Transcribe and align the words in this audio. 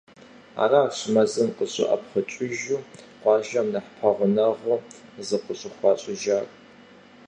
Аращ 0.63 0.97
мэзым 1.13 1.49
къыщӏэӏэпхъукӏыжу 1.57 2.79
къуажэм 3.21 3.67
нэхъ 3.73 3.91
пэгъунэгъу 3.99 4.77
зыкъыщӏыхуащӏыжар. 5.27 6.45